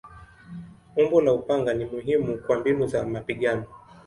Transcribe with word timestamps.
Umbo 0.99 1.17
la 1.21 1.31
upanga 1.33 1.73
ni 1.73 1.85
muhimu 1.85 2.37
kwa 2.37 2.59
mbinu 2.59 2.87
za 2.87 3.05
mapigano. 3.05 3.65